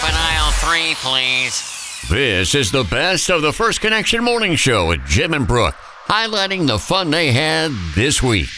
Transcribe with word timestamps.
up 0.00 0.08
in 0.08 0.14
aisle 0.14 0.50
three, 0.52 0.94
please. 0.96 1.64
This 2.08 2.54
is 2.54 2.70
the 2.70 2.84
best 2.84 3.30
of 3.30 3.42
the 3.42 3.52
First 3.52 3.80
Connection 3.80 4.22
Morning 4.22 4.54
Show 4.54 4.88
with 4.88 5.04
Jim 5.06 5.34
and 5.34 5.46
Brooke, 5.46 5.74
highlighting 6.06 6.66
the 6.66 6.78
fun 6.78 7.10
they 7.10 7.32
had 7.32 7.72
this 7.94 8.22
week. 8.22 8.48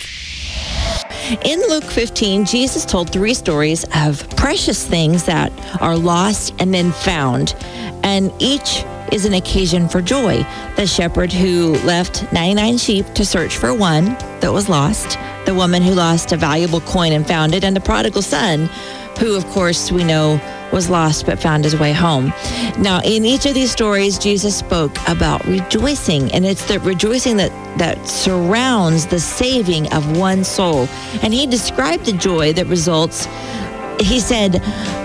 In 1.44 1.60
Luke 1.68 1.84
15, 1.84 2.44
Jesus 2.44 2.84
told 2.84 3.12
three 3.12 3.34
stories 3.34 3.84
of 3.94 4.28
precious 4.36 4.86
things 4.86 5.24
that 5.24 5.52
are 5.80 5.96
lost 5.96 6.54
and 6.58 6.74
then 6.74 6.92
found, 6.92 7.54
and 8.02 8.32
each 8.38 8.84
is 9.12 9.24
an 9.24 9.34
occasion 9.34 9.88
for 9.88 10.02
joy. 10.02 10.44
The 10.76 10.86
shepherd 10.86 11.32
who 11.32 11.74
left 11.84 12.30
99 12.32 12.78
sheep 12.78 13.06
to 13.14 13.24
search 13.24 13.56
for 13.56 13.72
one 13.72 14.06
that 14.40 14.52
was 14.52 14.68
lost, 14.68 15.18
the 15.46 15.54
woman 15.54 15.82
who 15.82 15.92
lost 15.92 16.32
a 16.32 16.36
valuable 16.36 16.80
coin 16.82 17.12
and 17.12 17.26
found 17.26 17.54
it, 17.54 17.64
and 17.64 17.74
the 17.74 17.80
prodigal 17.80 18.22
son, 18.22 18.68
who, 19.18 19.36
of 19.36 19.46
course, 19.46 19.90
we 19.90 20.04
know 20.04 20.40
was 20.72 20.88
lost 20.88 21.26
but 21.26 21.40
found 21.40 21.64
his 21.64 21.76
way 21.76 21.92
home. 21.92 22.32
Now, 22.78 23.00
in 23.04 23.24
each 23.24 23.46
of 23.46 23.54
these 23.54 23.72
stories, 23.72 24.18
Jesus 24.18 24.56
spoke 24.56 24.96
about 25.08 25.44
rejoicing, 25.46 26.32
and 26.32 26.46
it's 26.46 26.66
the 26.66 26.78
rejoicing 26.80 27.36
that, 27.38 27.50
that 27.78 28.06
surrounds 28.06 29.06
the 29.06 29.20
saving 29.20 29.92
of 29.92 30.16
one 30.16 30.44
soul. 30.44 30.88
And 31.22 31.34
he 31.34 31.46
described 31.46 32.06
the 32.06 32.12
joy 32.12 32.52
that 32.52 32.66
results. 32.66 33.26
He 34.00 34.18
said, 34.18 34.56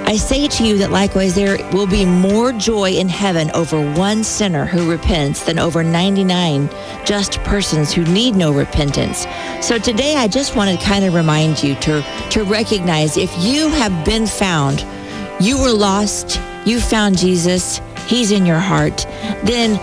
I 0.08 0.16
say 0.16 0.48
to 0.48 0.66
you 0.66 0.78
that 0.78 0.90
likewise 0.90 1.36
there 1.36 1.58
will 1.74 1.88
be 1.88 2.06
more 2.06 2.54
joy 2.54 2.92
in 2.92 3.10
heaven 3.10 3.52
over 3.52 3.92
one 3.94 4.24
sinner 4.24 4.66
who 4.66 4.90
repents 4.90 5.44
than 5.44 5.60
over 5.60 5.84
99 5.84 6.70
just 7.06 7.40
persons 7.44 7.92
who 7.92 8.06
need 8.06 8.36
no 8.36 8.54
repentance. 8.54 9.28
So 9.62 9.78
today 9.78 10.16
I 10.16 10.28
just 10.28 10.56
want 10.56 10.72
to 10.72 10.86
kind 10.86 11.04
of 11.04 11.14
remind 11.14 11.62
you 11.62 11.76
to, 11.76 12.02
to 12.32 12.44
recognize 12.44 13.18
if 13.18 13.36
you 13.44 13.68
have 13.70 14.06
been 14.06 14.26
found 14.26 14.86
you 15.40 15.62
were 15.62 15.74
lost, 15.74 16.40
you 16.66 16.80
found 16.80 17.18
Jesus, 17.18 17.82
He's 18.08 18.32
in 18.32 18.46
your 18.46 18.60
heart, 18.60 19.06
then 19.44 19.76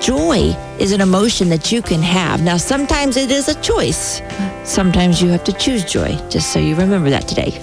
joy 0.00 0.56
is 0.80 0.92
an 0.92 1.00
emotion 1.00 1.48
that 1.50 1.70
you 1.70 1.82
can 1.82 2.02
have. 2.02 2.42
Now, 2.42 2.56
sometimes 2.56 3.16
it 3.16 3.30
is 3.30 3.48
a 3.48 3.60
choice. 3.60 4.20
Sometimes 4.64 5.22
you 5.22 5.28
have 5.28 5.44
to 5.44 5.52
choose 5.52 5.84
joy, 5.84 6.16
just 6.28 6.52
so 6.52 6.58
you 6.58 6.74
remember 6.74 7.10
that 7.10 7.28
today. 7.28 7.60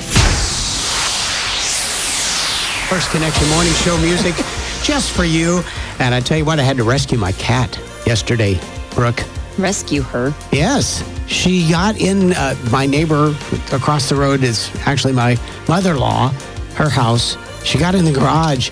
First 2.93 3.09
Connection 3.09 3.49
Morning 3.49 3.73
Show 3.73 3.97
music 3.97 4.35
just 4.83 5.13
for 5.13 5.23
you. 5.23 5.63
And 5.97 6.13
I 6.13 6.19
tell 6.19 6.37
you 6.37 6.45
what, 6.45 6.59
I 6.59 6.61
had 6.61 6.77
to 6.77 6.83
rescue 6.83 7.17
my 7.17 7.31
cat 7.31 7.75
yesterday, 8.05 8.59
Brooke. 8.93 9.19
Rescue 9.57 10.03
her. 10.03 10.31
Yes. 10.51 11.03
She 11.25 11.67
got 11.71 11.99
in, 11.99 12.33
uh, 12.33 12.55
my 12.71 12.85
neighbor 12.85 13.35
across 13.71 14.09
the 14.09 14.15
road 14.15 14.43
is 14.43 14.69
actually 14.85 15.13
my 15.13 15.39
mother 15.67 15.93
in 15.93 15.97
law, 15.97 16.29
her 16.75 16.87
house. 16.87 17.35
She 17.65 17.79
got 17.79 17.95
in 17.95 18.05
the 18.05 18.11
garage 18.11 18.69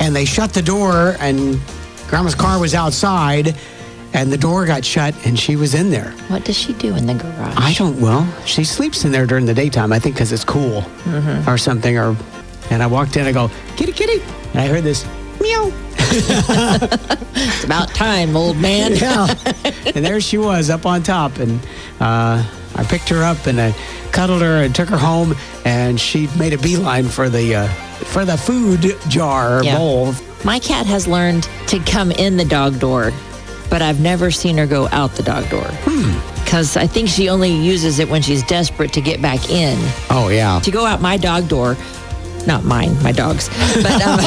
and 0.00 0.16
they 0.16 0.24
shut 0.24 0.52
the 0.52 0.62
door, 0.62 1.14
and 1.20 1.60
grandma's 2.08 2.34
car 2.34 2.58
was 2.58 2.74
outside, 2.74 3.54
and 4.14 4.32
the 4.32 4.38
door 4.38 4.66
got 4.66 4.84
shut, 4.84 5.14
and 5.24 5.38
she 5.38 5.54
was 5.54 5.74
in 5.76 5.90
there. 5.90 6.10
What 6.26 6.44
does 6.44 6.58
she 6.58 6.72
do 6.72 6.96
in 6.96 7.06
the 7.06 7.14
garage? 7.14 7.54
I 7.56 7.72
don't, 7.74 8.00
well, 8.00 8.26
she 8.46 8.64
sleeps 8.64 9.04
in 9.04 9.12
there 9.12 9.26
during 9.26 9.46
the 9.46 9.54
daytime, 9.54 9.92
I 9.92 10.00
think 10.00 10.16
because 10.16 10.32
it's 10.32 10.42
cool 10.42 10.84
or 11.46 11.56
something. 11.56 11.96
Or, 11.96 12.16
And 12.70 12.82
I 12.82 12.86
walked 12.86 13.16
in, 13.16 13.26
I 13.26 13.32
go, 13.32 13.50
kitty, 13.76 13.92
kitty. 13.92 14.22
And 14.52 14.60
I 14.60 14.66
heard 14.68 14.84
this 14.84 15.06
meow. 15.40 15.72
It's 17.42 17.64
about 17.64 17.88
time, 17.90 18.36
old 18.36 18.56
man. 18.58 18.92
Yeah. 18.96 19.26
and 19.94 20.04
there 20.04 20.20
she 20.20 20.38
was 20.38 20.68
up 20.70 20.84
on 20.86 21.02
top. 21.02 21.38
And 21.38 21.60
uh, 22.00 22.44
I 22.74 22.84
picked 22.84 23.08
her 23.10 23.22
up 23.22 23.46
and 23.46 23.60
I 23.60 23.72
cuddled 24.12 24.42
her 24.42 24.62
and 24.62 24.74
took 24.74 24.88
her 24.88 24.96
home. 24.98 25.34
And 25.64 25.98
she 26.00 26.28
made 26.38 26.52
a 26.52 26.58
beeline 26.58 27.06
for 27.06 27.28
the 27.28 27.54
uh, 27.54 27.68
for 28.12 28.24
the 28.24 28.36
food 28.36 28.96
jar 29.08 29.62
Yeah. 29.64 29.76
bowl. 29.78 30.14
My 30.44 30.58
cat 30.58 30.86
has 30.86 31.06
learned 31.06 31.48
to 31.68 31.78
come 31.80 32.10
in 32.12 32.36
the 32.36 32.44
dog 32.44 32.78
door, 32.80 33.12
but 33.70 33.80
I've 33.82 34.00
never 34.00 34.30
seen 34.30 34.56
her 34.58 34.66
go 34.66 34.88
out 34.90 35.12
the 35.12 35.22
dog 35.22 35.48
door. 35.50 35.68
Because 36.44 36.76
I 36.76 36.86
think 36.86 37.08
she 37.08 37.28
only 37.28 37.50
uses 37.52 37.98
it 38.00 38.08
when 38.08 38.22
she's 38.22 38.42
desperate 38.42 38.92
to 38.94 39.00
get 39.00 39.22
back 39.22 39.48
in. 39.50 39.78
Oh, 40.10 40.28
yeah. 40.32 40.58
To 40.60 40.70
go 40.70 40.84
out 40.86 41.00
my 41.00 41.16
dog 41.16 41.46
door, 41.48 41.76
not 42.46 42.64
mine, 42.64 43.00
my 43.02 43.12
dog's, 43.12 43.48
but 43.82 44.02
um, 44.02 44.20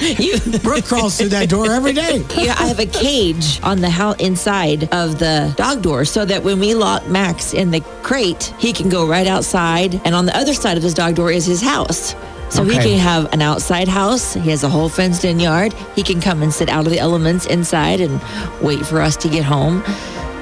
you, 0.18 0.38
Brooke 0.60 0.84
crawls 0.84 1.16
through 1.18 1.28
that 1.30 1.48
door 1.48 1.70
every 1.72 1.92
day. 1.92 2.24
yeah, 2.36 2.54
I 2.58 2.66
have 2.66 2.78
a 2.78 2.86
cage 2.86 3.60
on 3.62 3.80
the 3.80 3.90
house 3.90 4.16
inside 4.20 4.84
of 4.92 5.18
the 5.18 5.52
dog 5.56 5.82
door 5.82 6.04
so 6.04 6.24
that 6.24 6.42
when 6.42 6.58
we 6.60 6.74
lock 6.74 7.06
Max 7.08 7.52
in 7.54 7.70
the 7.70 7.80
crate, 8.02 8.52
he 8.58 8.72
can 8.72 8.88
go 8.88 9.06
right 9.06 9.26
outside. 9.26 10.00
And 10.04 10.14
on 10.14 10.26
the 10.26 10.36
other 10.36 10.54
side 10.54 10.76
of 10.76 10.82
his 10.82 10.94
dog 10.94 11.14
door 11.14 11.30
is 11.30 11.44
his 11.46 11.60
house. 11.62 12.14
So 12.50 12.62
he 12.62 12.76
can 12.76 12.98
have 12.98 13.32
an 13.32 13.42
outside 13.42 13.88
house. 13.88 14.34
He 14.34 14.50
has 14.50 14.62
a 14.62 14.68
whole 14.68 14.88
fenced 14.88 15.24
in 15.24 15.40
yard. 15.40 15.72
He 15.96 16.02
can 16.04 16.20
come 16.20 16.40
and 16.42 16.52
sit 16.52 16.68
out 16.68 16.86
of 16.86 16.92
the 16.92 16.98
elements 17.00 17.46
inside 17.46 18.00
and 18.00 18.20
wait 18.62 18.86
for 18.86 19.00
us 19.00 19.16
to 19.16 19.28
get 19.28 19.42
home. 19.44 19.82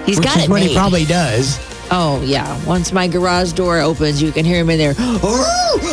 He's 0.04 0.18
Which 0.18 0.26
got 0.26 0.36
is 0.38 0.44
it 0.44 0.50
what 0.50 0.60
made. 0.60 0.70
he 0.70 0.74
probably 0.74 1.04
does. 1.06 1.58
oh 1.90 2.20
yeah. 2.22 2.62
Once 2.66 2.92
my 2.92 3.08
garage 3.08 3.52
door 3.52 3.78
opens, 3.80 4.20
you 4.20 4.30
can 4.30 4.44
hear 4.44 4.58
him 4.60 4.68
in 4.68 4.78
there. 4.78 4.94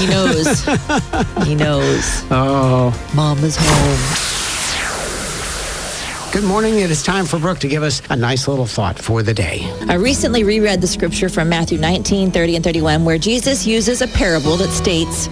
he 0.00 0.06
knows. 0.06 0.64
he 1.46 1.54
knows. 1.54 2.24
Oh. 2.30 3.10
Mom 3.14 3.38
is 3.40 3.56
home. 3.58 4.40
Good 6.32 6.44
morning. 6.44 6.78
It 6.78 6.90
is 6.90 7.02
time 7.02 7.26
for 7.26 7.38
Brooke 7.38 7.58
to 7.58 7.68
give 7.68 7.82
us 7.82 8.00
a 8.08 8.14
nice 8.16 8.46
little 8.46 8.64
thought 8.64 8.98
for 8.98 9.22
the 9.22 9.34
day. 9.34 9.68
I 9.88 9.94
recently 9.94 10.44
reread 10.44 10.80
the 10.80 10.86
scripture 10.86 11.28
from 11.28 11.48
Matthew 11.48 11.76
19, 11.76 12.30
30, 12.30 12.54
and 12.56 12.64
31, 12.64 13.04
where 13.04 13.18
Jesus 13.18 13.66
uses 13.66 14.00
a 14.00 14.06
parable 14.06 14.56
that 14.56 14.70
states, 14.70 15.28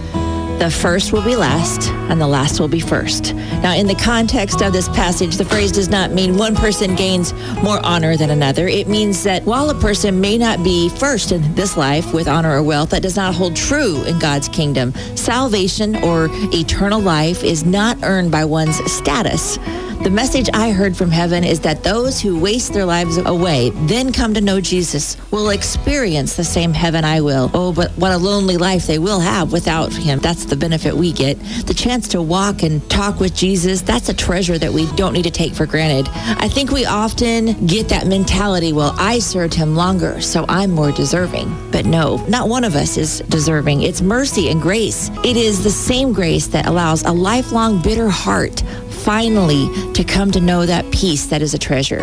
the 0.59 0.69
first 0.69 1.13
will 1.13 1.23
be 1.23 1.37
last, 1.37 1.89
and 2.09 2.19
the 2.19 2.27
last 2.27 2.59
will 2.59 2.67
be 2.67 2.81
first. 2.81 3.33
Now, 3.63 3.73
in 3.73 3.87
the 3.87 3.95
context 3.95 4.61
of 4.61 4.73
this 4.73 4.89
passage, 4.89 5.37
the 5.37 5.45
phrase 5.45 5.71
does 5.71 5.87
not 5.87 6.11
mean 6.11 6.37
one 6.37 6.53
person 6.53 6.95
gains 6.95 7.33
more 7.63 7.79
honor 7.85 8.17
than 8.17 8.29
another. 8.29 8.67
It 8.67 8.89
means 8.89 9.23
that 9.23 9.45
while 9.45 9.69
a 9.69 9.75
person 9.75 10.19
may 10.19 10.37
not 10.37 10.61
be 10.61 10.89
first 10.89 11.31
in 11.31 11.55
this 11.55 11.77
life 11.77 12.13
with 12.13 12.27
honor 12.27 12.57
or 12.57 12.61
wealth, 12.61 12.89
that 12.89 13.01
does 13.01 13.15
not 13.15 13.33
hold 13.33 13.55
true 13.55 14.03
in 14.03 14.19
God's 14.19 14.49
kingdom. 14.49 14.93
Salvation 15.15 15.95
or 16.03 16.27
eternal 16.53 16.99
life 16.99 17.41
is 17.43 17.63
not 17.63 17.97
earned 18.03 18.31
by 18.31 18.43
one's 18.43 18.75
status. 18.91 19.57
The 20.01 20.09
message 20.09 20.49
I 20.53 20.71
heard 20.71 20.95
from 20.95 21.11
heaven 21.11 21.43
is 21.43 21.59
that 21.59 21.83
those 21.83 22.21
who 22.21 22.39
waste 22.39 22.71
their 22.71 22.85
lives 22.85 23.17
away, 23.17 23.71
then 23.87 24.13
come 24.13 24.33
to 24.33 24.39
know 24.39 24.61
Jesus, 24.61 25.17
will 25.29 25.49
experience 25.49 26.37
the 26.37 26.43
same 26.45 26.71
heaven 26.71 27.03
I 27.03 27.19
will. 27.19 27.51
Oh, 27.53 27.73
but 27.73 27.91
what 27.91 28.13
a 28.13 28.17
lonely 28.17 28.55
life 28.55 28.87
they 28.87 28.97
will 28.97 29.19
have 29.19 29.51
without 29.51 29.91
him. 29.91 30.19
That's 30.19 30.45
the 30.45 30.55
benefit 30.55 30.95
we 30.95 31.11
get. 31.11 31.37
The 31.65 31.73
chance 31.73 32.07
to 32.09 32.21
walk 32.21 32.63
and 32.63 32.89
talk 32.89 33.19
with 33.19 33.35
Jesus, 33.35 33.81
that's 33.81 34.07
a 34.07 34.13
treasure 34.13 34.57
that 34.57 34.71
we 34.71 34.89
don't 34.93 35.11
need 35.11 35.23
to 35.23 35.31
take 35.31 35.53
for 35.53 35.65
granted. 35.65 36.07
I 36.13 36.47
think 36.47 36.71
we 36.71 36.85
often 36.85 37.67
get 37.67 37.89
that 37.89 38.07
mentality, 38.07 38.71
well, 38.71 38.95
I 38.97 39.19
served 39.19 39.53
him 39.53 39.75
longer, 39.75 40.21
so 40.21 40.45
I'm 40.47 40.71
more 40.71 40.93
deserving. 40.93 41.71
But 41.71 41.85
no, 41.85 42.25
not 42.27 42.47
one 42.47 42.63
of 42.63 42.77
us 42.77 42.95
is 42.95 43.19
deserving. 43.27 43.83
It's 43.83 44.01
mercy 44.01 44.49
and 44.49 44.61
grace. 44.61 45.11
It 45.25 45.35
is 45.35 45.61
the 45.61 45.69
same 45.69 46.13
grace 46.13 46.47
that 46.47 46.67
allows 46.67 47.03
a 47.03 47.11
lifelong 47.11 47.81
bitter 47.81 48.07
heart 48.07 48.63
finally 48.99 49.69
to 49.93 50.03
come 50.03 50.31
to 50.31 50.39
know 50.39 50.65
that 50.65 50.89
peace 50.91 51.25
that 51.27 51.41
is 51.41 51.53
a 51.53 51.57
treasure. 51.57 51.99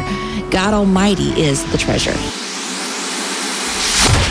God 0.51 0.75
Almighty 0.75 1.31
is 1.41 1.65
the 1.73 1.79
treasure. 1.79 2.15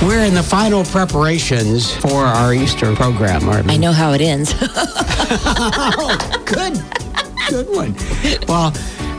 We're 0.06 0.26
in 0.26 0.34
the 0.34 0.44
final 0.44 0.84
preparations 0.84 1.92
for 1.96 2.26
our 2.26 2.54
Easter 2.54 2.94
program. 2.96 3.50
Or, 3.50 3.64
I 3.72 3.78
know 3.78 3.92
how 3.92 4.14
it 4.14 4.22
ends. 4.22 4.54
good, 6.46 6.84
good 7.50 7.70
one. 7.70 7.96
Well, 8.48 8.72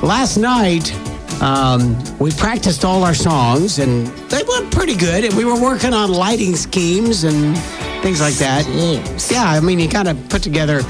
last 0.03 0.37
night 0.37 0.95
um, 1.43 1.99
we 2.19 2.31
practiced 2.33 2.85
all 2.85 3.03
our 3.05 3.15
songs, 3.15 3.79
and 3.79 4.07
they 4.31 4.43
went 4.47 4.71
pretty 4.73 4.97
good. 4.97 5.25
And 5.25 5.35
we 5.35 5.45
were 5.45 5.61
working 5.61 5.93
on 5.93 6.13
lighting 6.13 6.57
schemes 6.57 7.25
and 7.25 7.57
things 8.03 8.21
like 8.21 8.35
that. 8.35 8.65
Schemes. 8.65 9.31
Yeah, 9.31 9.45
I 9.45 9.61
mean, 9.61 9.79
you 9.79 9.89
kind 9.89 10.09
of 10.09 10.29
put 10.29 10.43
together, 10.43 10.83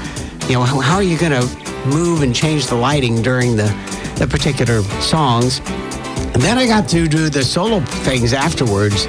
you 0.47 0.53
know, 0.53 0.63
how, 0.63 0.79
how 0.79 0.95
are 0.95 1.03
you 1.03 1.17
going 1.17 1.33
to 1.33 1.66
move 1.87 2.21
and 2.21 2.35
change 2.35 2.67
the 2.67 2.75
lighting 2.75 3.21
during 3.21 3.55
the 3.55 3.67
the 4.17 4.27
particular 4.27 4.81
songs. 5.01 5.59
And 6.33 6.41
then 6.41 6.57
I 6.57 6.67
got 6.67 6.89
to 6.89 7.07
do 7.07 7.29
the 7.29 7.43
solo 7.43 7.79
things 7.79 8.33
afterwards. 8.33 9.05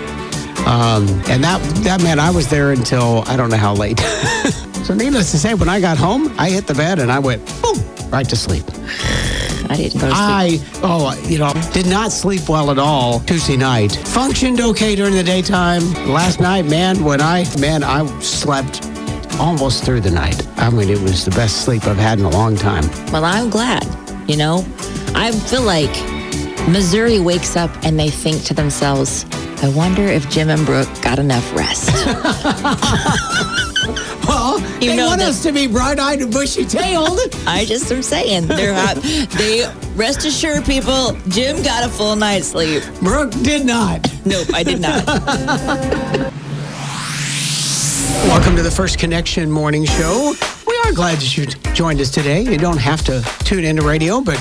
Um, 0.67 1.09
and 1.29 1.43
that 1.45 1.61
that 1.85 2.03
meant 2.03 2.21
I 2.21 2.31
was 2.31 2.49
there 2.49 2.73
until 2.73 3.23
I 3.27 3.37
don't 3.37 3.51
know 3.51 3.57
how 3.57 3.75
late. 3.75 4.01
so 4.85 4.95
needless 4.95 5.31
to 5.31 5.39
say, 5.39 5.55
when 5.55 5.69
I 5.69 5.81
got 5.81 5.97
home, 5.97 6.35
I 6.39 6.51
hit 6.51 6.67
the 6.67 6.75
bed 6.75 6.99
and 6.99 7.11
I 7.11 7.19
went 7.19 7.45
boom 7.63 7.79
right 8.11 8.29
to 8.29 8.37
sleep. 8.37 8.65
I 9.71 9.77
didn't 9.77 10.01
go 10.01 10.09
to 10.09 10.15
sleep. 10.15 10.63
I 10.73 10.81
oh 10.83 11.21
you 11.27 11.39
know 11.39 11.53
did 11.73 11.87
not 11.87 12.13
sleep 12.13 12.49
well 12.49 12.71
at 12.71 12.79
all 12.79 13.21
Tuesday 13.21 13.57
night. 13.57 13.93
Functioned 13.93 14.61
okay 14.61 14.95
during 14.95 15.15
the 15.15 15.23
daytime. 15.23 15.83
Last 16.07 16.41
night, 16.41 16.65
man, 16.65 17.05
when 17.05 17.21
I 17.21 17.45
man 17.59 17.83
I 17.83 18.07
slept 18.21 18.88
almost 19.38 19.85
through 19.85 20.00
the 20.00 20.11
night. 20.11 20.46
I 20.58 20.70
mean, 20.70 20.88
it 20.90 21.00
was 21.00 21.25
the 21.25 21.31
best 21.32 21.64
sleep 21.64 21.87
I've 21.87 21.96
had 21.96 22.19
in 22.19 22.25
a 22.25 22.31
long 22.31 22.56
time. 22.56 22.85
Well, 23.12 23.25
I'm 23.25 23.50
glad. 23.50 23.85
You 24.29 24.37
know, 24.37 24.64
I 25.14 25.32
feel 25.32 25.62
like 25.62 25.90
Missouri 26.69 27.19
wakes 27.19 27.56
up 27.56 27.70
and 27.85 27.99
they 27.99 28.11
think 28.11 28.44
to 28.44 28.55
themselves, 28.55 29.25
I 29.62 29.69
wonder 29.70 30.02
if 30.02 30.29
Jim 30.31 30.50
and 30.50 30.64
Brooke 30.67 30.88
got 31.02 31.19
enough 31.19 31.55
rest. 31.55 31.88
Well, 34.29 34.61
You 34.82 34.90
they 34.90 34.96
know 34.96 35.06
want 35.06 35.23
us 35.23 35.43
to 35.44 35.52
be 35.52 35.67
bright-eyed 35.67 36.20
and 36.20 36.31
bushy-tailed. 36.31 37.19
I 37.46 37.64
just 37.64 37.90
am 37.90 38.02
saying 38.02 38.46
they're 38.46 38.75
hot. 38.75 38.96
They 39.38 39.64
rest 39.94 40.26
assured, 40.26 40.67
people. 40.67 41.17
Jim 41.29 41.62
got 41.62 41.87
a 41.87 41.88
full 41.88 42.14
night's 42.14 42.49
sleep. 42.49 42.82
Brooke 43.00 43.31
did 43.43 43.64
not. 43.64 44.06
Nope, 44.26 44.49
I 44.52 44.62
did 44.62 44.82
not. 44.82 45.02
Welcome 48.38 48.55
to 48.55 48.62
the 48.62 48.70
First 48.70 49.00
Connection 49.00 49.50
Morning 49.50 49.85
Show. 49.85 50.32
We 50.64 50.81
are 50.85 50.93
glad 50.93 51.19
that 51.19 51.37
you 51.37 51.46
joined 51.75 52.00
us 52.00 52.08
today. 52.08 52.43
You 52.43 52.56
don't 52.56 52.79
have 52.79 53.02
to 53.06 53.20
tune 53.44 53.64
into 53.64 53.82
radio, 53.82 54.20
but 54.20 54.38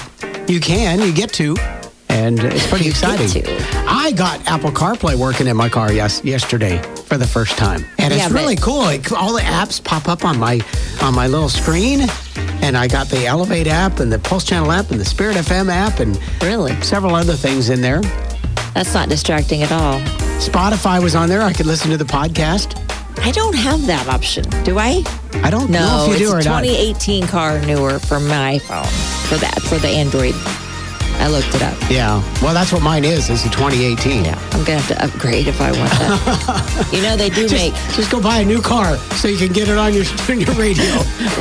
you 0.48 0.60
can. 0.60 1.00
You 1.00 1.12
get 1.12 1.34
to. 1.34 1.56
And 2.08 2.40
it's 2.40 2.68
pretty 2.68 2.88
exciting. 2.88 3.44
I 3.88 4.12
got 4.12 4.46
Apple 4.48 4.70
CarPlay 4.70 5.16
working 5.16 5.48
in 5.48 5.58
my 5.58 5.68
car 5.68 5.92
yes, 5.92 6.24
yesterday 6.24 6.78
for 7.08 7.18
the 7.18 7.26
first 7.26 7.58
time. 7.58 7.84
And 7.98 8.14
Yeah, 8.14 8.26
it's 8.26 8.34
but- 8.34 8.40
really 8.40 8.56
cool. 8.58 8.82
All 9.18 9.34
the 9.34 9.42
apps 9.42 9.84
pop 9.84 10.08
up 10.08 10.24
on 10.24 10.38
my 10.38 10.60
on 11.02 11.16
my 11.16 11.26
little 11.26 11.50
screen. 11.50 12.02
And 12.62 12.78
I 12.78 12.88
got 12.88 13.10
the 13.10 13.26
Elevate 13.26 13.66
app 13.68 14.00
and 14.00 14.12
the 14.14 14.20
Pulse 14.20 14.44
Channel 14.44 14.72
app 14.72 14.92
and 14.92 15.00
the 15.02 15.06
Spirit 15.06 15.38
FM 15.38 15.70
app 15.72 16.00
and 16.02 16.20
Really? 16.44 16.80
several 16.84 17.16
other 17.16 17.34
things 17.34 17.72
in 17.72 17.82
there. 17.82 18.02
That's 18.76 18.94
not 18.94 19.10
distracting 19.10 19.64
at 19.64 19.72
all. 19.72 20.00
Spotify 20.40 21.02
was 21.02 21.16
on 21.16 21.30
there. 21.30 21.42
I 21.42 21.52
could 21.52 21.66
listen 21.66 21.90
to 21.90 21.98
the 21.98 22.06
podcast. 22.06 22.84
I 23.22 23.32
don't 23.32 23.56
have 23.56 23.86
that 23.88 24.08
option. 24.08 24.46
Do 24.64 24.78
I? 24.80 25.04
I 25.44 25.50
don't 25.50 25.70
know 25.70 26.06
No, 26.08 26.12
if 26.14 26.20
you 26.20 26.28
do 26.28 26.32
or 26.34 26.42
not. 26.42 26.64
2018 26.64 27.28
car 27.28 27.60
newer 27.66 28.00
for 28.00 28.20
my 28.20 28.60
phone 28.60 28.86
for 29.28 29.36
that 29.38 29.62
for 29.64 29.78
the 29.78 29.88
Android. 29.90 30.34
I 31.20 31.28
looked 31.30 31.54
it 31.56 31.64
up. 31.64 31.76
Yeah. 31.90 32.22
Well, 32.44 32.54
that's 32.54 32.72
what 32.72 32.84
mine 32.84 33.04
is. 33.04 33.30
It's 33.32 33.44
a 33.44 33.50
2018. 33.50 34.24
Yeah, 34.24 34.38
I'm 34.54 34.64
gonna 34.64 34.80
have 34.80 34.88
to 34.90 35.04
upgrade 35.04 35.48
if 35.48 35.60
I 35.60 35.72
want 35.72 35.90
that. 35.98 36.90
you 36.94 37.02
know 37.02 37.18
they 37.18 37.30
do 37.30 37.48
Just, 37.48 37.54
make. 37.56 37.74
just 37.96 38.12
go 38.12 38.22
buy 38.22 38.38
a 38.38 38.46
new 38.46 38.62
car 38.62 38.98
so 39.18 39.28
you 39.28 39.38
can 39.38 39.52
get 39.52 39.68
it 39.68 39.78
on 39.80 39.94
your, 39.94 40.06
on 40.30 40.40
your 40.40 40.54
radio. 40.54 40.86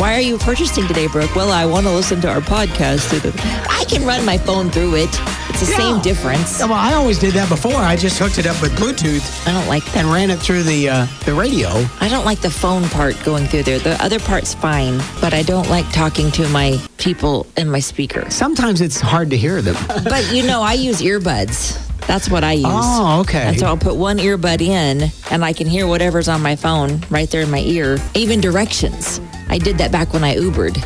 Why 0.00 0.14
are 0.14 0.20
you 0.20 0.38
purchasing 0.38 0.86
today, 0.88 1.06
Brooke? 1.08 1.34
Well, 1.36 1.52
I 1.52 1.66
want 1.66 1.84
to 1.86 1.92
listen 1.92 2.20
to 2.22 2.28
our 2.28 2.40
podcast. 2.40 3.08
through 3.10 3.30
the- 3.30 3.66
I 3.70 3.84
can 3.88 4.04
run 4.06 4.24
my 4.24 4.38
phone 4.38 4.70
through 4.70 4.94
it. 4.96 5.10
It's 5.50 5.60
the 5.60 5.70
Yeah. 5.72 5.76
same 5.78 6.00
difference. 6.02 6.58
Well, 6.58 6.72
I 6.74 6.94
always 6.94 7.18
did 7.18 7.32
that 7.34 7.48
before. 7.48 7.76
I 7.76 7.96
just 7.96 8.18
hooked 8.18 8.38
it 8.38 8.46
up 8.46 8.60
with 8.60 8.72
Bluetooth 8.76 9.46
I 9.48 9.52
don't 9.52 9.68
like 9.68 9.84
that. 9.86 9.96
and 9.98 10.12
ran 10.12 10.30
it 10.30 10.38
through 10.38 10.64
the 10.64 10.88
uh, 10.88 11.06
the 11.24 11.32
radio. 11.34 11.68
I 12.00 12.08
don't 12.08 12.24
like 12.24 12.40
the 12.40 12.50
phone 12.50 12.88
part 12.90 13.16
going 13.24 13.46
through 13.46 13.62
there. 13.64 13.78
The 13.78 14.02
other 14.04 14.18
part's 14.18 14.54
fine, 14.54 14.98
but 15.20 15.32
I 15.32 15.42
don't 15.42 15.68
like 15.70 15.90
talking 15.92 16.30
to 16.32 16.48
my 16.48 16.78
people 16.98 17.46
in 17.56 17.70
my 17.70 17.80
speaker. 17.80 18.28
Sometimes 18.30 18.80
it's 18.80 19.00
hard 19.00 19.30
to 19.30 19.36
hear 19.36 19.62
them. 19.62 19.76
But 20.04 20.30
you 20.32 20.42
know, 20.42 20.62
I 20.62 20.74
use 20.74 21.00
earbuds. 21.00 21.78
That's 22.06 22.30
what 22.30 22.44
I 22.44 22.52
use. 22.52 22.66
Oh, 22.68 23.20
okay. 23.22 23.42
And 23.42 23.58
so 23.58 23.66
I'll 23.66 23.76
put 23.76 23.96
one 23.96 24.18
earbud 24.18 24.60
in 24.60 25.10
and 25.30 25.44
I 25.44 25.52
can 25.52 25.66
hear 25.66 25.86
whatever's 25.86 26.28
on 26.28 26.40
my 26.42 26.54
phone 26.56 27.00
right 27.10 27.28
there 27.30 27.42
in 27.42 27.50
my 27.50 27.60
ear, 27.60 27.98
even 28.14 28.40
directions. 28.40 29.20
I 29.48 29.58
did 29.58 29.78
that 29.78 29.90
back 29.92 30.12
when 30.12 30.22
I 30.24 30.36
Ubered. 30.36 30.76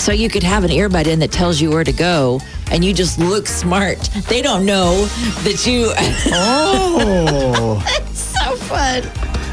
So 0.00 0.12
you 0.12 0.30
could 0.30 0.42
have 0.42 0.64
an 0.64 0.70
earbud 0.70 1.06
in 1.06 1.18
that 1.18 1.30
tells 1.32 1.60
you 1.60 1.70
where 1.70 1.84
to 1.84 1.92
go 1.92 2.40
and 2.70 2.82
you 2.84 2.94
just 2.94 3.18
look 3.18 3.46
smart. 3.46 3.98
They 4.28 4.40
don't 4.40 4.64
know 4.64 5.04
that 5.44 5.66
you. 5.66 5.92
Oh, 6.32 7.82
That's 7.98 8.20
so 8.20 8.56
fun. 8.56 9.02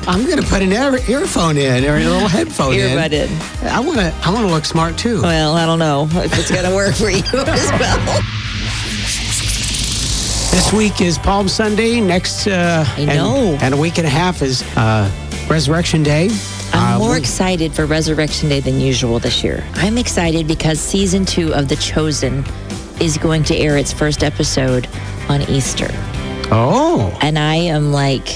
I'm 0.07 0.25
gonna 0.25 0.41
put 0.44 0.62
an 0.62 0.71
ear- 0.71 1.00
earphone 1.09 1.57
in 1.57 1.83
or 1.83 1.97
a 1.97 2.00
little 2.00 2.29
headphone 2.29 2.74
Earbud 2.74 3.12
in. 3.12 3.29
in. 3.29 3.68
I 3.68 3.81
wanna 3.81 4.18
I 4.24 4.31
wanna 4.33 4.47
look 4.47 4.63
smart 4.63 4.97
too. 4.97 5.21
Well, 5.21 5.56
I 5.56 5.65
don't 5.65 5.79
know 5.79 6.07
if 6.09 6.39
it's 6.39 6.50
to 6.50 6.74
work 6.74 6.95
for 6.95 7.09
you 7.09 7.24
as 7.45 7.71
well. 7.71 8.21
This 10.57 10.74
week 10.74 11.01
is 11.01 11.19
Palm 11.19 11.48
Sunday. 11.48 12.01
Next, 12.01 12.48
uh, 12.48 12.83
I 12.98 13.01
and- 13.01 13.09
know. 13.09 13.57
And, 13.62 13.75
a 13.75 13.77
week 13.77 14.00
and 14.00 14.07
a 14.07 14.09
half 14.09 14.42
is 14.42 14.63
uh, 14.75 15.07
Resurrection 15.48 16.01
Day. 16.01 16.30
I'm 16.74 16.95
Uh, 16.95 16.98
more 17.00 17.15
excited 17.15 17.74
for 17.74 17.86
Resurrection 17.86 18.50
Day 18.50 18.59
than 18.59 18.81
usual 18.81 19.19
this 19.19 19.44
year. 19.44 19.63
I'm 19.75 20.00
excited 20.00 20.48
because 20.48 20.80
season 20.80 21.25
two 21.25 21.54
of 21.54 21.68
The 21.68 21.75
Chosen 21.75 22.44
is 23.00 23.19
going 23.19 23.44
to 23.44 23.56
air 23.56 23.77
its 23.77 23.94
first 23.94 24.24
episode 24.24 24.88
on 25.30 25.44
Easter. 25.44 25.89
Oh, 26.51 27.15
And 27.21 27.38
I 27.38 27.57
am 27.57 27.92
like 27.94 28.27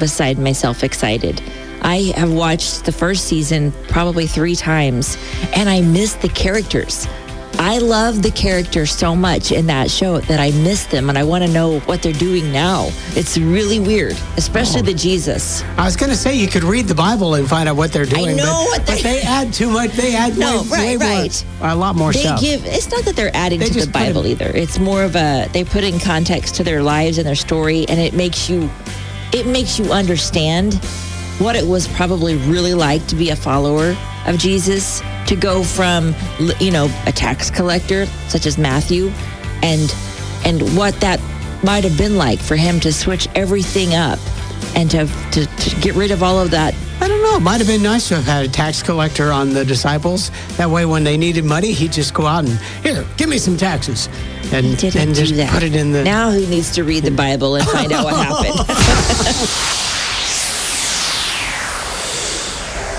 beside 0.00 0.36
myself 0.36 0.82
excited. 0.82 1.40
I 1.82 2.12
have 2.16 2.32
watched 2.32 2.86
the 2.86 2.92
first 2.92 3.26
season 3.26 3.72
probably 3.86 4.26
three 4.26 4.56
times 4.56 5.16
and 5.54 5.68
I 5.68 5.82
miss 5.82 6.14
the 6.14 6.28
characters. 6.28 7.06
I 7.60 7.78
love 7.78 8.22
the 8.22 8.30
characters 8.30 8.92
so 8.92 9.16
much 9.16 9.50
in 9.50 9.66
that 9.66 9.90
show 9.90 10.20
that 10.20 10.38
I 10.38 10.52
miss 10.52 10.86
them 10.86 11.08
and 11.08 11.18
I 11.18 11.24
want 11.24 11.44
to 11.44 11.50
know 11.50 11.80
what 11.80 12.02
they're 12.02 12.12
doing 12.12 12.52
now. 12.52 12.88
It's 13.16 13.36
really 13.36 13.80
weird, 13.80 14.16
especially 14.36 14.82
the 14.82 14.94
Jesus. 14.94 15.62
I 15.76 15.84
was 15.84 15.96
going 15.96 16.10
to 16.10 16.16
say 16.16 16.36
you 16.36 16.46
could 16.46 16.62
read 16.62 16.86
the 16.86 16.94
Bible 16.94 17.34
and 17.34 17.48
find 17.48 17.68
out 17.68 17.74
what 17.76 17.92
they're 17.92 18.04
doing. 18.06 18.30
I 18.30 18.34
know 18.34 18.64
but, 18.70 18.78
what 18.78 18.86
but 18.86 18.96
they- 18.98 19.02
they 19.02 19.20
add 19.22 19.52
too 19.52 19.70
much. 19.70 19.90
They 19.92 20.14
add 20.14 20.38
No, 20.38 20.62
way, 20.62 20.96
right, 20.96 20.98
way 21.00 21.06
more- 21.06 21.22
right. 21.22 21.44
a 21.62 21.74
lot 21.74 21.96
more 21.96 22.12
they 22.12 22.20
stuff. 22.20 22.40
give 22.40 22.64
it's 22.64 22.90
not 22.90 23.04
that 23.04 23.16
they're 23.16 23.34
adding 23.34 23.58
They 23.58 23.66
to 23.70 23.80
the 23.86 23.90
bible 23.90 24.24
in- 24.24 24.32
either 24.32 24.46
it's 24.54 24.78
more 24.78 25.02
of 25.02 25.16
a 25.16 25.48
they 25.52 25.64
put 25.64 25.82
in 25.84 25.98
context 25.98 26.54
to 26.56 26.64
their 26.64 26.82
lives 26.82 27.18
and 27.18 27.26
their 27.26 27.34
story 27.34 27.86
and 27.88 27.98
it 28.00 28.14
makes 28.14 28.48
you 28.48 28.70
it 29.32 29.46
makes 29.46 29.78
you 29.78 29.86
understand 29.92 30.74
what 31.38 31.56
it 31.56 31.66
was 31.66 31.88
probably 31.88 32.36
really 32.36 32.74
like 32.74 33.04
to 33.08 33.16
be 33.16 33.30
a 33.30 33.36
follower 33.36 33.96
of 34.26 34.38
jesus 34.38 35.00
to 35.28 35.36
go 35.36 35.62
from 35.62 36.14
you 36.58 36.70
know 36.70 36.88
a 37.06 37.12
tax 37.12 37.50
collector 37.50 38.06
such 38.28 38.46
as 38.46 38.56
matthew 38.56 39.08
and 39.62 39.94
and 40.46 40.62
what 40.76 40.94
that 41.00 41.20
might 41.62 41.84
have 41.84 41.98
been 41.98 42.16
like 42.16 42.38
for 42.38 42.56
him 42.56 42.80
to 42.80 42.90
switch 42.92 43.28
everything 43.34 43.94
up 43.94 44.18
and 44.74 44.90
to, 44.90 45.06
to, 45.32 45.44
to 45.46 45.80
get 45.80 45.94
rid 45.94 46.10
of 46.10 46.22
all 46.22 46.40
of 46.40 46.50
that 46.50 46.74
I 47.00 47.06
don't 47.06 47.22
know. 47.22 47.36
It 47.36 47.42
might 47.42 47.58
have 47.58 47.68
been 47.68 47.84
nice 47.84 48.08
to 48.08 48.16
have 48.16 48.24
had 48.24 48.44
a 48.44 48.48
tax 48.48 48.82
collector 48.82 49.30
on 49.30 49.50
the 49.50 49.64
disciples. 49.64 50.32
That 50.56 50.68
way, 50.68 50.84
when 50.84 51.04
they 51.04 51.16
needed 51.16 51.44
money, 51.44 51.70
he'd 51.70 51.92
just 51.92 52.12
go 52.12 52.26
out 52.26 52.44
and 52.44 52.58
here, 52.82 53.06
give 53.16 53.28
me 53.28 53.38
some 53.38 53.56
taxes, 53.56 54.08
and 54.52 54.66
He 54.66 54.88
and 54.98 55.14
do 55.14 55.20
just 55.20 55.36
that. 55.36 55.52
put 55.52 55.62
it 55.62 55.76
in 55.76 55.92
the. 55.92 56.02
Now 56.02 56.32
who 56.32 56.44
needs 56.48 56.72
to 56.72 56.82
read 56.82 57.04
the 57.04 57.12
Bible 57.12 57.54
and 57.54 57.64
find 57.68 57.92
out 57.92 58.04
what 58.04 58.16
happened? 58.26 59.78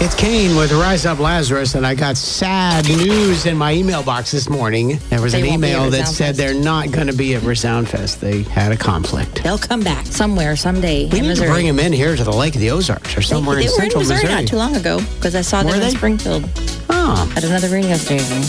It's 0.01 0.15
Kane 0.15 0.55
with 0.55 0.71
Rise 0.71 1.05
Up 1.05 1.19
Lazarus, 1.19 1.75
and 1.75 1.85
I 1.85 1.93
got 1.93 2.15
sad 2.15 2.87
news 2.87 3.45
in 3.45 3.57
my 3.57 3.73
email 3.73 4.01
box 4.01 4.31
this 4.31 4.49
morning. 4.49 4.97
There 5.09 5.21
was 5.21 5.33
They 5.33 5.41
an 5.41 5.47
won't 5.47 5.61
be 5.61 5.67
at 5.67 5.73
email 5.75 5.89
that 5.91 5.97
Resound 5.99 6.15
said 6.15 6.25
Fest. 6.27 6.37
they're 6.37 6.53
not 6.63 6.91
going 6.91 7.07
to 7.07 7.13
be 7.13 7.35
at 7.35 7.43
Resound 7.43 7.89
Fest. 7.89 8.21
They 8.21 8.43
had 8.43 8.71
a 8.71 8.77
conflict. 8.77 9.43
They'll 9.43 9.57
come 9.57 9.81
back 9.81 10.05
somewhere 10.05 10.55
someday. 10.55 11.09
We 11.09 11.17
in 11.17 11.23
need 11.23 11.29
Missouri. 11.29 11.47
to 11.47 11.53
bring 11.53 11.67
them 11.67 11.79
in 11.79 11.91
here 11.91 12.15
to 12.15 12.23
the 12.23 12.31
Lake 12.31 12.55
of 12.55 12.61
the 12.61 12.71
Ozarks 12.71 13.17
or 13.17 13.21
somewhere 13.21 13.57
they, 13.57 13.63
in 13.63 13.67
they 13.67 13.71
were 13.71 13.75
in 13.75 13.81
central 13.91 13.99
Missouri, 14.03 14.23
Missouri. 14.23 14.41
not 14.41 14.47
too 14.47 14.55
long 14.55 14.75
ago 14.77 14.99
because 15.15 15.35
I 15.35 15.41
saw 15.41 15.59
them 15.63 15.67
Were 15.71 15.75
in 15.75 15.81
they? 15.81 15.89
Springfield 15.89 16.49
Oh, 16.89 17.33
at 17.35 17.43
another 17.43 17.67
radio 17.67 17.95
station. 17.95 18.39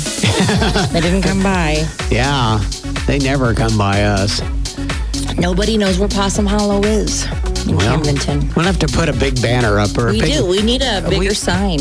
they 0.92 1.00
didn't 1.00 1.22
come 1.22 1.42
by. 1.42 1.84
yeah. 2.12 2.58
They 3.08 3.18
never 3.18 3.54
come 3.54 3.76
by 3.76 4.04
us. 4.04 4.40
Nobody 5.36 5.76
knows 5.78 5.98
where 5.98 6.08
Possum 6.08 6.46
Hollow 6.46 6.80
is 6.84 7.26
in 7.68 7.76
Well, 7.76 7.98
Camdenton. 8.00 8.54
We'll 8.56 8.64
have 8.66 8.78
to 8.80 8.86
put 8.88 9.08
a 9.08 9.12
big 9.12 9.40
banner 9.42 9.78
up 9.78 9.96
or 9.98 10.08
a 10.08 10.12
We 10.12 10.20
big, 10.20 10.32
do. 10.34 10.46
We 10.46 10.62
need 10.62 10.82
a 10.82 11.02
bigger 11.02 11.18
we- 11.20 11.34
sign. 11.34 11.78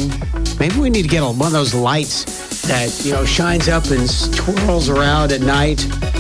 Maybe 0.60 0.78
we 0.78 0.90
need 0.90 1.04
to 1.04 1.08
get 1.08 1.22
one 1.24 1.40
of 1.42 1.52
those 1.54 1.74
lights 1.74 2.26
that 2.64 3.04
you 3.06 3.14
know 3.14 3.24
shines 3.26 3.68
up 3.70 3.86
and 3.86 4.08
twirls 4.36 4.90
around 4.90 5.32
at 5.32 5.42
night. 5.42 5.78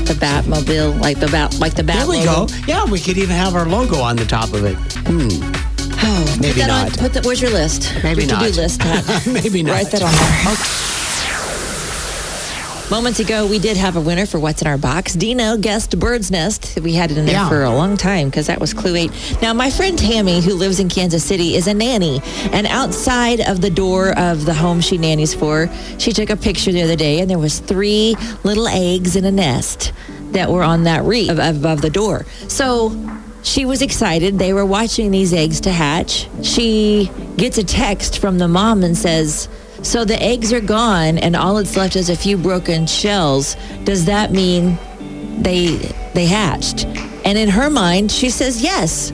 The 0.09 0.15
Batmobile, 0.15 0.99
like 1.01 1.19
the 1.19 1.27
bat, 1.27 1.59
like 1.59 1.75
the 1.75 1.83
Bat. 1.83 1.97
There 1.97 2.07
we 2.07 2.25
logo. 2.25 2.47
go. 2.47 2.55
Yeah, 2.67 2.85
we 2.85 2.99
could 2.99 3.17
even 3.17 3.35
have 3.35 3.53
our 3.55 3.67
logo 3.67 3.97
on 3.99 4.15
the 4.15 4.25
top 4.25 4.53
of 4.53 4.63
it. 4.65 4.75
Hmm. 5.07 5.29
Oh, 6.01 6.37
Maybe 6.39 6.53
put 6.53 6.59
that 6.59 6.67
not. 6.67 6.85
On, 6.85 6.91
put 6.97 7.13
that. 7.13 7.25
Where's 7.25 7.41
your 7.41 7.51
list? 7.51 7.93
Maybe 8.03 8.23
your 8.23 8.31
not. 8.31 8.45
To-do 8.45 8.61
list. 8.61 8.81
Maybe 9.27 9.61
not. 9.63 9.73
Write 9.73 9.91
that 9.91 10.01
on 10.01 10.13
there. 10.13 10.55
Moments 12.89 13.19
ago, 13.19 13.45
we 13.45 13.59
did 13.59 13.77
have 13.77 13.95
a 13.97 14.01
winner 14.01 14.25
for 14.25 14.39
What's 14.39 14.63
in 14.63 14.67
Our 14.67 14.77
Box. 14.77 15.13
Dino 15.13 15.57
guessed 15.57 15.99
Bird's 15.99 16.31
Nest. 16.31 16.79
We 16.81 16.93
had 16.93 17.11
it 17.11 17.19
in 17.19 17.25
there 17.27 17.35
Yeah. 17.35 17.47
for 17.47 17.61
a 17.63 17.69
long 17.69 17.97
time 17.97 18.29
because 18.29 18.47
that 18.47 18.59
was 18.59 18.73
clue 18.73 18.95
eight. 18.95 19.11
Now, 19.43 19.53
my 19.53 19.69
friend 19.69 19.97
Tammy, 19.97 20.41
who 20.41 20.55
lives 20.55 20.79
in 20.79 20.89
Kansas 20.89 21.23
City, 21.23 21.55
is 21.55 21.67
a 21.67 21.73
nanny. 21.75 22.19
And 22.51 22.65
outside 22.65 23.41
of 23.41 23.61
the 23.61 23.69
door 23.69 24.17
of 24.17 24.45
the 24.45 24.55
home 24.55 24.81
she 24.81 24.97
nannies 24.97 25.35
for, 25.35 25.69
she 25.99 26.11
took 26.11 26.31
a 26.31 26.35
picture 26.35 26.71
the 26.71 26.81
other 26.81 26.95
day 26.95 27.19
and 27.19 27.29
there 27.29 27.37
was 27.37 27.59
three 27.59 28.15
little 28.43 28.67
eggs 28.67 29.15
in 29.15 29.23
a 29.23 29.31
nest 29.31 29.93
that 30.31 30.49
were 30.49 30.63
on 30.63 30.83
that 30.85 31.03
wreath 31.03 31.29
above, 31.29 31.57
above 31.57 31.81
the 31.81 31.91
door. 31.91 32.25
So 32.47 32.97
she 33.43 33.65
was 33.65 33.83
excited. 33.83 34.39
They 34.39 34.51
were 34.51 34.65
watching 34.65 35.11
these 35.11 35.31
eggs 35.31 35.61
to 35.61 35.71
hatch. 35.71 36.27
She 36.41 37.11
gets 37.37 37.59
a 37.59 37.63
text 37.63 38.17
from 38.17 38.39
the 38.39 38.47
mom 38.47 38.83
and 38.83 38.97
says, 38.97 39.47
So 39.81 40.05
the 40.05 40.21
eggs 40.21 40.51
are 40.53 40.61
gone 40.61 41.17
and 41.17 41.35
all 41.35 41.55
that's 41.55 41.75
left 41.77 41.95
is 41.95 42.09
a 42.09 42.15
few 42.15 42.37
broken 42.37 42.85
shells. 42.85 43.55
Does 43.83 44.05
that 44.05 44.31
mean 44.31 44.77
they 45.41 45.77
they 46.13 46.25
hatched? 46.25 46.85
And 47.25 47.37
in 47.37 47.49
her 47.49 47.69
mind, 47.69 48.11
she 48.11 48.29
says, 48.29 48.61
Yes, 48.61 49.11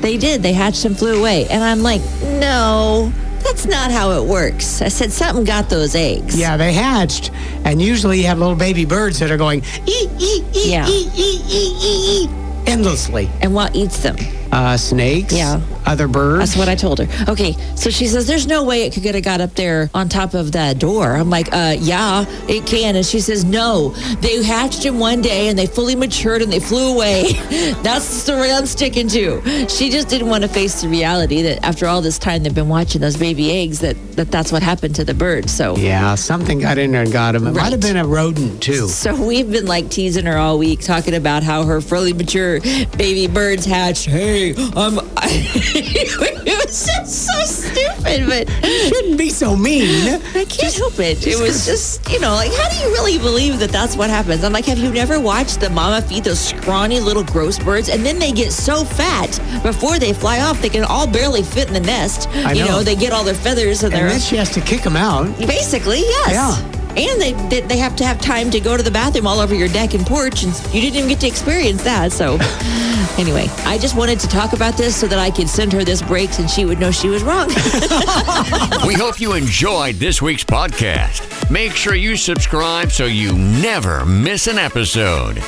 they 0.00 0.16
did. 0.16 0.42
They 0.42 0.52
hatched 0.52 0.84
and 0.84 0.96
flew 0.96 1.18
away. 1.18 1.46
And 1.48 1.62
I'm 1.62 1.82
like, 1.82 2.00
No, 2.40 3.12
that's 3.42 3.66
not 3.66 3.90
how 3.90 4.10
it 4.12 4.24
works. 4.28 4.80
I 4.82 4.88
said, 4.88 5.10
Something 5.12 5.44
got 5.44 5.68
those 5.70 5.94
eggs. 5.94 6.38
Yeah, 6.38 6.56
they 6.56 6.72
hatched, 6.72 7.30
and 7.64 7.80
usually 7.82 8.20
you 8.20 8.26
have 8.26 8.38
little 8.38 8.56
baby 8.56 8.84
birds 8.84 9.18
that 9.20 9.30
are 9.30 9.36
going 9.36 9.62
ee, 9.86 10.08
ee, 10.18 10.44
ee, 10.54 10.70
Yeah. 10.70 10.86
ee, 10.88 11.10
ee, 11.16 11.40
ee, 11.48 11.78
ee, 11.80 12.26
ee, 12.26 12.28
endlessly. 12.66 13.28
And 13.40 13.54
what 13.54 13.74
eats 13.74 14.02
them? 14.02 14.16
Uh, 14.52 14.76
snakes, 14.76 15.32
Yeah. 15.34 15.60
other 15.86 16.08
birds. 16.08 16.38
That's 16.40 16.56
what 16.56 16.68
I 16.68 16.74
told 16.74 16.98
her. 17.00 17.30
Okay, 17.32 17.56
so 17.74 17.90
she 17.90 18.06
says 18.06 18.26
there's 18.26 18.46
no 18.46 18.64
way 18.64 18.82
it 18.82 18.92
could 18.92 19.14
have 19.14 19.24
got 19.24 19.40
up 19.40 19.54
there 19.54 19.90
on 19.94 20.08
top 20.08 20.34
of 20.34 20.52
that 20.52 20.78
door. 20.78 21.14
I'm 21.16 21.30
like, 21.30 21.48
uh, 21.52 21.76
yeah, 21.78 22.24
it 22.48 22.66
can. 22.66 22.96
And 22.96 23.04
she 23.06 23.20
says, 23.20 23.44
no, 23.44 23.90
they 24.20 24.42
hatched 24.42 24.84
in 24.84 24.98
one 24.98 25.20
day 25.22 25.48
and 25.48 25.58
they 25.58 25.66
fully 25.66 25.94
matured 25.96 26.42
and 26.42 26.52
they 26.52 26.60
flew 26.60 26.94
away. 26.94 27.32
That's 27.82 28.06
the 28.08 28.14
story 28.14 28.50
I'm 28.52 28.66
sticking 28.66 29.08
to. 29.08 29.40
She 29.68 29.90
just 29.90 30.08
didn't 30.08 30.28
want 30.28 30.42
to 30.42 30.48
face 30.48 30.82
the 30.82 30.88
reality 30.88 31.42
that 31.42 31.64
after 31.64 31.86
all 31.86 32.00
this 32.00 32.18
time 32.18 32.42
they've 32.42 32.54
been 32.54 32.68
watching 32.68 33.00
those 33.00 33.16
baby 33.16 33.50
eggs, 33.52 33.80
that, 33.80 33.96
that 34.16 34.30
that's 34.30 34.52
what 34.52 34.62
happened 34.62 34.94
to 34.96 35.04
the 35.04 35.14
bird. 35.14 35.48
So. 35.50 35.76
yeah, 35.76 36.14
something 36.14 36.58
got 36.60 36.78
in 36.78 36.92
there 36.92 37.02
and 37.02 37.12
got 37.12 37.34
him. 37.34 37.46
It 37.46 37.54
might 37.54 37.72
have 37.72 37.80
been 37.80 37.96
a 37.96 38.06
rodent 38.06 38.62
too. 38.62 38.88
So 39.06 39.14
we've 39.24 39.50
been 39.50 39.66
like 39.66 39.88
teasing 39.90 40.26
her 40.26 40.36
all 40.36 40.58
week, 40.58 40.80
talking 40.80 41.14
about 41.14 41.42
how 41.42 41.64
her 41.64 41.80
fully 41.80 42.12
mature 42.12 42.60
baby 42.96 43.28
birds 43.28 43.64
hatched. 43.64 44.06
Hey, 44.06 44.35
um, 44.76 45.00
it 45.22 46.66
was 46.66 46.86
just 46.86 47.26
so 47.26 47.32
stupid, 47.44 48.26
but 48.26 48.48
Shouldn't 48.64 49.18
be 49.18 49.30
so 49.30 49.56
mean. 49.56 50.20
I 50.34 50.44
can't 50.44 50.74
help 50.74 50.98
it. 50.98 51.26
It 51.26 51.40
was 51.40 51.64
just, 51.70 52.10
you 52.10 52.20
know, 52.20 52.32
like, 52.32 52.52
how 52.52 52.68
do 52.68 52.76
you 52.76 52.88
really 52.92 53.18
believe 53.18 53.58
that 53.60 53.70
that's 53.70 53.96
what 53.96 54.10
happens? 54.10 54.44
I'm 54.44 54.52
like, 54.52 54.66
have 54.66 54.78
you 54.78 54.90
never 54.90 55.18
watched 55.18 55.60
the 55.60 55.70
mama 55.70 56.02
feed 56.02 56.24
those 56.24 56.40
scrawny 56.40 57.00
little 57.00 57.24
gross 57.24 57.58
birds, 57.58 57.88
and 57.88 58.04
then 58.04 58.18
they 58.18 58.32
get 58.32 58.52
so 58.52 58.84
fat 58.84 59.40
before 59.62 59.98
they 59.98 60.12
fly 60.12 60.40
off, 60.40 60.60
they 60.60 60.68
can 60.68 60.84
all 60.84 61.06
barely 61.06 61.42
fit 61.42 61.68
in 61.68 61.74
the 61.74 61.80
nest. 61.80 62.28
I 62.28 62.52
you 62.52 62.64
know. 62.64 62.78
know, 62.78 62.82
they 62.82 62.96
get 62.96 63.12
all 63.12 63.24
their 63.24 63.34
feathers 63.34 63.82
and, 63.82 63.92
And 63.92 64.02
their 64.02 64.10
then 64.10 64.20
she 64.20 64.36
has 64.36 64.50
to 64.50 64.60
kick 64.60 64.82
them 64.82 64.96
out. 64.96 65.26
Basically, 65.38 66.00
yes. 66.00 66.32
Yeah. 66.32 66.75
And 66.96 67.20
they, 67.20 67.32
they 67.48 67.60
they 67.60 67.76
have 67.76 67.94
to 67.96 68.04
have 68.04 68.20
time 68.20 68.50
to 68.50 68.60
go 68.60 68.76
to 68.76 68.82
the 68.82 68.90
bathroom 68.90 69.26
all 69.26 69.40
over 69.40 69.54
your 69.54 69.68
deck 69.68 69.94
and 69.94 70.06
porch, 70.06 70.42
and 70.44 70.52
you 70.74 70.80
didn't 70.80 70.96
even 70.96 71.08
get 71.08 71.20
to 71.20 71.26
experience 71.26 71.82
that. 71.84 72.12
So, 72.12 72.38
anyway, 73.18 73.48
I 73.64 73.76
just 73.78 73.96
wanted 73.96 74.18
to 74.20 74.28
talk 74.28 74.52
about 74.54 74.76
this 74.76 74.96
so 74.96 75.06
that 75.06 75.18
I 75.18 75.30
could 75.30 75.48
send 75.48 75.72
her 75.74 75.84
this 75.84 76.00
breaks 76.00 76.38
and 76.38 76.48
she 76.48 76.64
would 76.64 76.80
know 76.80 76.90
she 76.90 77.08
was 77.08 77.22
wrong. 77.22 77.48
We 78.86 78.94
hope 78.94 79.20
you 79.20 79.32
enjoyed 79.32 79.96
this 79.96 80.22
week's 80.22 80.44
podcast. 80.44 81.50
Make 81.50 81.72
sure 81.72 81.94
you 81.94 82.16
subscribe 82.16 82.92
so 82.92 83.06
you 83.06 83.32
never 83.36 84.04
miss 84.06 84.46
an 84.46 84.58
episode. 84.58 85.42